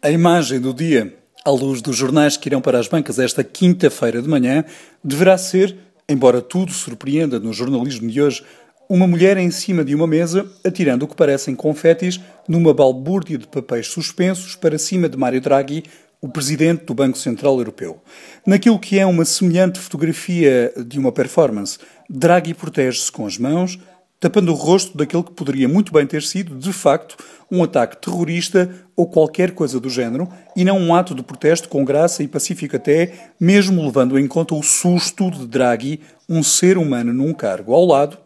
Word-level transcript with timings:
A 0.00 0.10
imagem 0.10 0.60
do 0.60 0.72
dia, 0.72 1.16
à 1.44 1.50
luz 1.50 1.82
dos 1.82 1.96
jornais 1.96 2.36
que 2.36 2.48
irão 2.48 2.60
para 2.60 2.78
as 2.78 2.86
bancas 2.86 3.18
esta 3.18 3.42
quinta-feira 3.42 4.22
de 4.22 4.28
manhã, 4.28 4.64
deverá 5.02 5.36
ser, 5.36 5.76
embora 6.08 6.40
tudo 6.40 6.72
surpreenda 6.72 7.40
no 7.40 7.52
jornalismo 7.52 8.08
de 8.08 8.22
hoje, 8.22 8.44
uma 8.88 9.06
mulher 9.06 9.36
em 9.36 9.50
cima 9.50 9.84
de 9.84 9.94
uma 9.94 10.06
mesa 10.06 10.50
atirando 10.64 11.04
o 11.04 11.08
que 11.08 11.16
parecem 11.16 11.54
confetis 11.54 12.18
numa 12.48 12.72
balbúrdia 12.72 13.36
de 13.36 13.46
papéis 13.46 13.88
suspensos 13.88 14.54
para 14.54 14.78
cima 14.78 15.08
de 15.08 15.16
Mário 15.16 15.40
Draghi, 15.40 15.84
o 16.20 16.28
presidente 16.28 16.84
do 16.84 16.94
Banco 16.94 17.18
Central 17.18 17.58
Europeu. 17.58 18.00
Naquilo 18.46 18.78
que 18.78 18.98
é 18.98 19.04
uma 19.04 19.24
semelhante 19.24 19.78
fotografia 19.78 20.72
de 20.86 20.98
uma 20.98 21.12
performance, 21.12 21.78
Draghi 22.08 22.54
protege-se 22.54 23.12
com 23.12 23.26
as 23.26 23.36
mãos, 23.36 23.78
tapando 24.20 24.52
o 24.52 24.54
rosto 24.54 24.96
daquele 24.96 25.22
que 25.22 25.32
poderia 25.32 25.68
muito 25.68 25.92
bem 25.92 26.06
ter 26.06 26.22
sido, 26.22 26.56
de 26.56 26.72
facto, 26.72 27.16
um 27.50 27.62
ataque 27.62 27.96
terrorista 27.98 28.68
ou 28.96 29.06
qualquer 29.06 29.52
coisa 29.52 29.78
do 29.78 29.88
género, 29.88 30.28
e 30.56 30.64
não 30.64 30.78
um 30.78 30.94
ato 30.94 31.14
de 31.14 31.22
protesto 31.22 31.68
com 31.68 31.84
graça 31.84 32.22
e 32.22 32.28
pacífico 32.28 32.76
até, 32.76 33.12
mesmo 33.38 33.84
levando 33.84 34.18
em 34.18 34.26
conta 34.26 34.54
o 34.54 34.62
susto 34.62 35.30
de 35.30 35.46
Draghi, 35.46 36.00
um 36.28 36.42
ser 36.42 36.76
humano 36.76 37.12
num 37.12 37.32
cargo 37.32 37.72
ao 37.72 37.86
lado, 37.86 38.18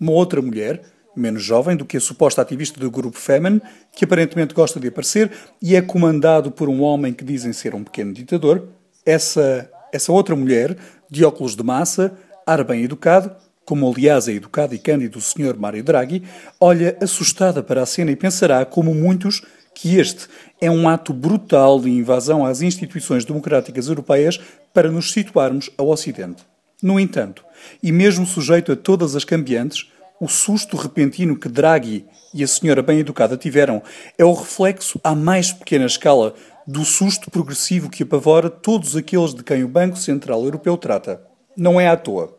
uma 0.00 0.12
outra 0.12 0.42
mulher, 0.42 0.82
menos 1.16 1.42
jovem 1.42 1.76
do 1.76 1.84
que 1.84 1.96
a 1.96 2.00
suposta 2.00 2.42
ativista 2.42 2.78
do 2.78 2.90
grupo 2.90 3.16
Femen, 3.16 3.62
que 3.94 4.04
aparentemente 4.04 4.52
gosta 4.52 4.78
de 4.78 4.88
aparecer 4.88 5.30
e 5.62 5.74
é 5.74 5.80
comandado 5.80 6.50
por 6.50 6.68
um 6.68 6.82
homem 6.82 7.14
que 7.14 7.24
dizem 7.24 7.52
ser 7.52 7.74
um 7.74 7.82
pequeno 7.82 8.12
ditador. 8.12 8.68
Essa, 9.04 9.70
essa 9.92 10.12
outra 10.12 10.36
mulher, 10.36 10.76
de 11.10 11.24
óculos 11.24 11.56
de 11.56 11.62
massa, 11.62 12.18
ar 12.46 12.62
bem 12.64 12.84
educado, 12.84 13.34
como 13.66 13.90
aliás 13.90 14.28
é 14.28 14.32
educado 14.32 14.74
e 14.74 14.78
cândido 14.78 15.18
o 15.18 15.20
Sr. 15.20 15.58
Mário 15.58 15.82
Draghi, 15.82 16.22
olha 16.60 16.96
assustada 17.02 17.62
para 17.64 17.82
a 17.82 17.86
cena 17.86 18.12
e 18.12 18.16
pensará, 18.16 18.64
como 18.64 18.94
muitos, 18.94 19.42
que 19.74 19.96
este 19.96 20.28
é 20.60 20.70
um 20.70 20.88
ato 20.88 21.12
brutal 21.12 21.80
de 21.80 21.90
invasão 21.90 22.46
às 22.46 22.62
instituições 22.62 23.24
democráticas 23.24 23.88
europeias 23.88 24.40
para 24.72 24.90
nos 24.90 25.12
situarmos 25.12 25.68
ao 25.76 25.88
Ocidente. 25.88 26.44
No 26.80 27.00
entanto, 27.00 27.44
e 27.82 27.90
mesmo 27.90 28.24
sujeito 28.24 28.70
a 28.70 28.76
todas 28.76 29.16
as 29.16 29.24
cambiantes, 29.24 29.90
o 30.20 30.28
susto 30.28 30.76
repentino 30.76 31.36
que 31.36 31.48
Draghi 31.48 32.06
e 32.32 32.44
a 32.44 32.46
senhora 32.46 32.82
bem-educada 32.82 33.36
tiveram 33.36 33.82
é 34.16 34.24
o 34.24 34.32
reflexo 34.32 35.00
à 35.02 35.14
mais 35.14 35.52
pequena 35.52 35.86
escala 35.86 36.34
do 36.66 36.84
susto 36.84 37.30
progressivo 37.30 37.90
que 37.90 38.04
apavora 38.04 38.48
todos 38.48 38.94
aqueles 38.94 39.34
de 39.34 39.42
quem 39.42 39.64
o 39.64 39.68
Banco 39.68 39.96
Central 39.96 40.44
Europeu 40.44 40.76
trata. 40.76 41.20
Não 41.56 41.80
é 41.80 41.88
à 41.88 41.96
toa 41.96 42.36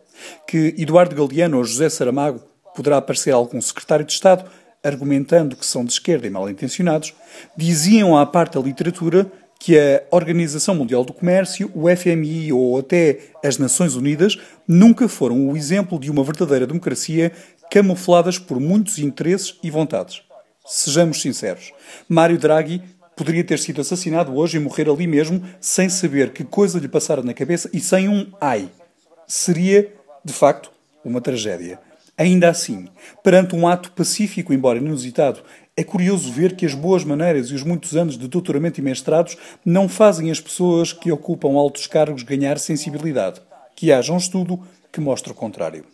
que 0.47 0.75
Eduardo 0.77 1.15
Galeano 1.15 1.57
ou 1.57 1.63
José 1.63 1.89
Saramago 1.89 2.41
poderá 2.75 3.01
parecer 3.01 3.31
algum 3.31 3.59
secretário 3.59 4.05
de 4.05 4.13
Estado, 4.13 4.49
argumentando 4.83 5.55
que 5.55 5.65
são 5.65 5.83
de 5.83 5.91
esquerda 5.91 6.27
e 6.27 6.29
mal 6.29 6.49
intencionados, 6.49 7.13
diziam 7.55 8.17
à 8.17 8.25
parte 8.25 8.53
da 8.53 8.61
literatura 8.61 9.31
que 9.59 9.77
a 9.77 10.03
Organização 10.11 10.75
Mundial 10.75 11.03
do 11.03 11.13
Comércio, 11.13 11.71
o 11.73 11.85
FMI 11.89 12.53
ou 12.53 12.77
até 12.77 13.19
as 13.43 13.57
Nações 13.57 13.95
Unidas 13.95 14.38
nunca 14.67 15.07
foram 15.07 15.49
o 15.49 15.57
exemplo 15.57 15.99
de 15.99 16.11
uma 16.11 16.23
verdadeira 16.23 16.67
democracia 16.67 17.31
camufladas 17.71 18.38
por 18.38 18.59
muitos 18.59 18.99
interesses 18.99 19.57
e 19.63 19.71
vontades. 19.71 20.21
Sejamos 20.65 21.21
sinceros, 21.21 21.71
Mário 22.07 22.38
Draghi 22.38 22.83
poderia 23.15 23.43
ter 23.43 23.57
sido 23.57 23.81
assassinado 23.81 24.35
hoje 24.35 24.57
e 24.57 24.59
morrer 24.59 24.88
ali 24.88 25.07
mesmo 25.07 25.41
sem 25.59 25.89
saber 25.89 26.31
que 26.31 26.43
coisa 26.43 26.79
lhe 26.79 26.88
passara 26.88 27.23
na 27.23 27.33
cabeça 27.33 27.69
e 27.73 27.79
sem 27.79 28.07
um 28.07 28.31
ai. 28.39 28.69
Seria 29.25 29.91
de 30.28 30.33
facto, 30.33 30.70
uma 31.06 31.22
tragédia. 31.22 31.80
Ainda 32.17 32.50
assim, 32.50 32.89
perante 33.23 33.56
um 33.56 33.66
ato 33.66 33.94
pacífico, 33.94 34.53
embora 34.53 34.78
inusitado, 34.78 35.39
é 35.75 35.86
curioso 35.86 36.34
ver 36.34 36.58
que 36.58 36.66
as 36.66 36.73
boas 36.73 37.06
maneiras 37.06 37.47
e 37.47 37.53
os 37.53 37.64
muitos 37.64 37.95
anos 37.95 38.17
de 38.17 38.28
doutoramento 38.28 38.81
e 38.81 38.84
mestrados 38.84 39.38
não 39.64 39.88
fazem 39.88 40.30
as 40.30 40.42
pessoas 40.42 40.92
que 40.92 41.11
ocupam 41.14 41.53
altos 41.53 41.88
cargos 41.88 42.23
ganhar 42.23 42.59
sensibilidade. 42.59 43.39
Que 43.73 43.89
haja 43.89 44.11
um 44.11 44.17
estudo 44.17 44.62
que 44.91 45.00
mostre 45.00 45.31
o 45.31 45.35
contrário. 45.35 45.85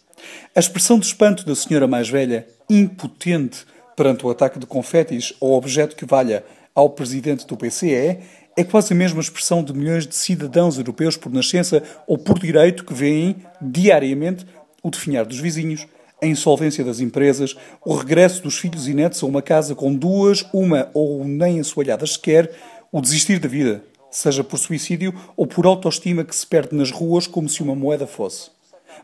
A 0.55 0.59
expressão 0.59 0.97
de 0.97 1.05
espanto 1.05 1.45
da 1.45 1.53
senhora 1.53 1.85
mais 1.85 2.09
velha, 2.09 2.47
impotente 2.67 3.67
perante 3.95 4.25
o 4.25 4.31
ataque 4.31 4.57
de 4.57 4.65
confetis 4.65 5.33
ou 5.39 5.53
objeto 5.53 5.95
que 5.95 6.05
valha 6.05 6.43
ao 6.73 6.89
presidente 6.89 7.45
do 7.45 7.55
PCE, 7.55 8.17
é 8.55 8.63
quase 8.63 8.93
a 8.93 8.95
mesma 8.95 9.21
expressão 9.21 9.63
de 9.63 9.73
milhões 9.73 10.05
de 10.05 10.15
cidadãos 10.15 10.77
europeus 10.77 11.17
por 11.17 11.31
nascença 11.31 11.81
ou 12.05 12.17
por 12.17 12.39
direito 12.39 12.85
que 12.85 12.93
veem 12.93 13.37
diariamente 13.61 14.45
o 14.81 14.89
definhar 14.89 15.25
dos 15.25 15.39
vizinhos, 15.39 15.87
a 16.21 16.25
insolvência 16.25 16.83
das 16.83 16.99
empresas, 16.99 17.55
o 17.83 17.95
regresso 17.95 18.43
dos 18.43 18.57
filhos 18.57 18.87
e 18.87 18.93
netos 18.93 19.21
a 19.23 19.25
uma 19.25 19.41
casa 19.41 19.75
com 19.75 19.93
duas, 19.93 20.45
uma 20.53 20.89
ou 20.93 21.25
nem 21.25 21.59
assoalhadas 21.59 22.13
sequer, 22.13 22.51
o 22.91 23.01
desistir 23.01 23.39
da 23.39 23.47
vida, 23.49 23.83
seja 24.11 24.43
por 24.43 24.57
suicídio 24.57 25.13
ou 25.35 25.47
por 25.47 25.65
autoestima 25.65 26.23
que 26.23 26.35
se 26.35 26.45
perde 26.45 26.75
nas 26.75 26.91
ruas 26.91 27.25
como 27.25 27.49
se 27.49 27.63
uma 27.63 27.75
moeda 27.75 28.05
fosse. 28.05 28.51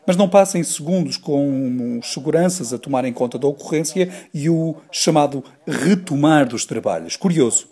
Mas 0.06 0.16
não 0.16 0.28
passem 0.28 0.62
segundos 0.62 1.16
com 1.16 2.00
seguranças 2.02 2.72
a 2.72 2.78
tomarem 2.78 3.12
conta 3.12 3.38
da 3.38 3.48
ocorrência 3.48 4.08
e 4.32 4.48
o 4.48 4.76
chamado 4.90 5.44
retomar 5.66 6.48
dos 6.48 6.64
trabalhos. 6.64 7.16
Curioso, 7.16 7.68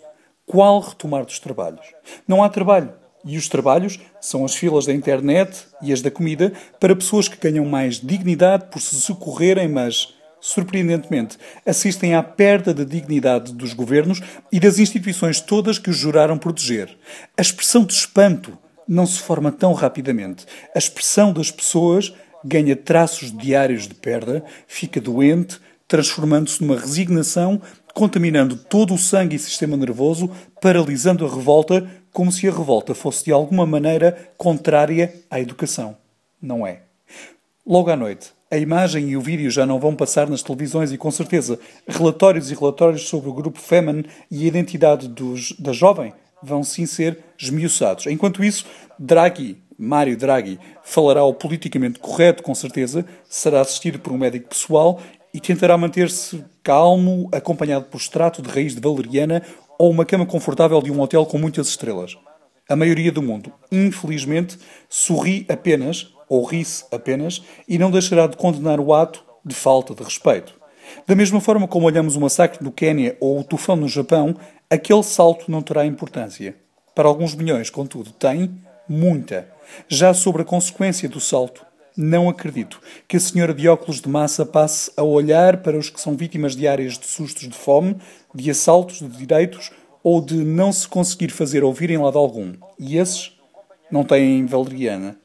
qual 0.49 0.79
retomar 0.79 1.23
dos 1.25 1.37
trabalhos? 1.37 1.85
Não 2.27 2.43
há 2.43 2.49
trabalho. 2.49 2.91
E 3.23 3.37
os 3.37 3.47
trabalhos 3.47 3.99
são 4.19 4.43
as 4.43 4.55
filas 4.55 4.87
da 4.87 4.91
internet 4.91 5.67
e 5.79 5.93
as 5.93 6.01
da 6.01 6.09
comida 6.09 6.51
para 6.79 6.95
pessoas 6.95 7.27
que 7.27 7.37
ganham 7.37 7.65
mais 7.65 7.99
dignidade 7.99 8.65
por 8.71 8.81
se 8.81 8.95
socorrerem, 8.95 9.67
mas, 9.67 10.15
surpreendentemente, 10.41 11.37
assistem 11.63 12.15
à 12.15 12.23
perda 12.23 12.73
da 12.73 12.83
dignidade 12.83 13.53
dos 13.53 13.73
governos 13.73 14.21
e 14.51 14.59
das 14.59 14.79
instituições 14.79 15.39
todas 15.39 15.77
que 15.77 15.91
os 15.91 15.97
juraram 15.97 16.35
proteger. 16.35 16.97
A 17.37 17.41
expressão 17.43 17.85
de 17.85 17.93
espanto 17.93 18.57
não 18.87 19.05
se 19.05 19.19
forma 19.19 19.51
tão 19.51 19.73
rapidamente. 19.73 20.47
A 20.73 20.79
expressão 20.79 21.31
das 21.31 21.51
pessoas 21.51 22.11
ganha 22.43 22.75
traços 22.75 23.31
diários 23.31 23.87
de 23.87 23.93
perda, 23.93 24.43
fica 24.65 24.99
doente, 24.99 25.59
transformando-se 25.89 26.61
numa 26.61 26.79
resignação 26.79 27.61
contaminando 27.99 28.55
todo 28.55 28.93
o 28.93 28.97
sangue 28.97 29.35
e 29.35 29.39
sistema 29.39 29.75
nervoso, 29.75 30.31
paralisando 30.61 31.25
a 31.25 31.29
revolta, 31.29 31.85
como 32.13 32.31
se 32.31 32.47
a 32.47 32.51
revolta 32.51 32.95
fosse 32.95 33.25
de 33.25 33.33
alguma 33.33 33.65
maneira 33.65 34.31
contrária 34.37 35.13
à 35.29 35.37
educação. 35.37 35.97
Não 36.41 36.65
é. 36.65 36.83
Logo 37.67 37.89
à 37.89 37.97
noite, 37.97 38.31
a 38.49 38.55
imagem 38.55 39.09
e 39.09 39.17
o 39.17 39.21
vídeo 39.21 39.51
já 39.51 39.65
não 39.65 39.81
vão 39.81 39.93
passar 39.93 40.29
nas 40.29 40.41
televisões 40.41 40.93
e, 40.93 40.97
com 40.97 41.11
certeza, 41.11 41.59
relatórios 41.85 42.49
e 42.49 42.55
relatórios 42.55 43.05
sobre 43.05 43.29
o 43.29 43.33
grupo 43.33 43.59
Femen 43.59 44.05
e 44.31 44.45
a 44.45 44.47
identidade 44.47 45.09
dos, 45.09 45.51
da 45.59 45.73
jovem 45.73 46.13
vão 46.41 46.63
sim 46.63 46.85
ser 46.85 47.19
esmiuçados. 47.37 48.07
Enquanto 48.07 48.45
isso, 48.45 48.65
Draghi, 48.97 49.57
Mário 49.77 50.15
Draghi, 50.15 50.57
falará 50.83 51.25
o 51.25 51.33
politicamente 51.33 51.99
correto, 51.99 52.43
com 52.43 52.55
certeza, 52.55 53.05
será 53.29 53.59
assistido 53.59 53.99
por 53.99 54.13
um 54.13 54.17
médico 54.17 54.47
pessoal 54.47 55.01
e 55.33 55.39
tentará 55.39 55.77
manter-se 55.77 56.43
calmo, 56.63 57.29
acompanhado 57.31 57.85
por 57.85 57.97
extrato 57.97 58.41
de 58.41 58.49
raiz 58.49 58.73
de 58.73 58.81
valeriana 58.81 59.43
ou 59.77 59.89
uma 59.89 60.05
cama 60.05 60.25
confortável 60.25 60.81
de 60.81 60.91
um 60.91 60.99
hotel 60.99 61.25
com 61.25 61.37
muitas 61.37 61.67
estrelas. 61.67 62.17
A 62.67 62.75
maioria 62.75 63.11
do 63.11 63.21
mundo, 63.21 63.51
infelizmente, 63.71 64.57
sorri 64.87 65.45
apenas, 65.49 66.13
ou 66.27 66.43
ri-se 66.43 66.85
apenas, 66.91 67.41
e 67.67 67.77
não 67.79 67.89
deixará 67.89 68.27
de 68.27 68.37
condenar 68.37 68.79
o 68.79 68.93
ato 68.93 69.23
de 69.43 69.55
falta 69.55 69.95
de 69.95 70.03
respeito. 70.03 70.53
Da 71.07 71.15
mesma 71.15 71.39
forma 71.39 71.67
como 71.67 71.85
olhamos 71.85 72.15
o 72.15 72.21
massacre 72.21 72.63
no 72.63 72.71
Quênia 72.71 73.17
ou 73.19 73.39
o 73.39 73.43
tufão 73.43 73.75
no 73.75 73.87
Japão, 73.87 74.35
aquele 74.69 75.03
salto 75.03 75.49
não 75.49 75.61
terá 75.61 75.85
importância. 75.85 76.55
Para 76.93 77.07
alguns 77.07 77.33
milhões, 77.33 77.69
contudo, 77.69 78.11
tem 78.11 78.53
muita. 78.87 79.47
Já 79.87 80.13
sobre 80.13 80.41
a 80.41 80.45
consequência 80.45 81.07
do 81.07 81.19
salto, 81.19 81.65
não 81.99 82.29
acredito 82.29 82.79
que 83.09 83.17
a 83.17 83.19
senhora 83.19 83.53
de 83.53 83.67
óculos 83.67 83.99
de 83.99 84.07
massa 84.07 84.45
passe 84.45 84.89
a 84.95 85.03
olhar 85.03 85.57
para 85.57 85.77
os 85.77 85.89
que 85.89 85.99
são 85.99 86.15
vítimas 86.15 86.55
diárias 86.55 86.97
de 86.97 87.05
sustos 87.05 87.45
de 87.45 87.53
fome, 87.53 87.97
de 88.33 88.49
assaltos 88.49 88.99
de 88.99 89.09
direitos 89.09 89.69
ou 90.01 90.21
de 90.21 90.35
não 90.35 90.71
se 90.71 90.87
conseguir 90.87 91.29
fazer 91.29 91.61
ouvir 91.61 91.89
em 91.89 91.97
lado 91.97 92.17
algum. 92.17 92.53
E 92.79 92.97
esses 92.97 93.37
não 93.91 94.05
têm 94.05 94.45
valeriana. 94.45 95.17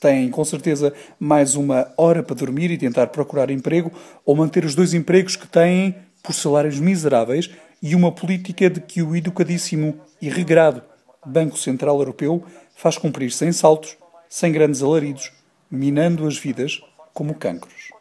Têm, 0.00 0.30
com 0.30 0.42
certeza, 0.42 0.94
mais 1.20 1.54
uma 1.54 1.92
hora 1.98 2.22
para 2.22 2.34
dormir 2.34 2.70
e 2.70 2.78
tentar 2.78 3.08
procurar 3.08 3.50
emprego 3.50 3.92
ou 4.24 4.34
manter 4.34 4.64
os 4.64 4.74
dois 4.74 4.94
empregos 4.94 5.36
que 5.36 5.46
têm 5.46 5.94
por 6.22 6.32
salários 6.32 6.80
miseráveis 6.80 7.50
e 7.82 7.94
uma 7.94 8.10
política 8.10 8.70
de 8.70 8.80
que 8.80 9.02
o 9.02 9.14
educadíssimo 9.14 10.00
e 10.22 10.30
regrado 10.30 10.82
Banco 11.26 11.58
Central 11.58 11.98
Europeu 11.98 12.42
faz 12.74 12.96
cumprir 12.96 13.30
sem 13.32 13.52
saltos, 13.52 13.98
sem 14.30 14.50
grandes 14.50 14.82
alaridos 14.82 15.35
minando 15.70 16.26
as 16.26 16.38
vidas 16.38 16.80
como 17.12 17.34
cancros. 17.34 17.95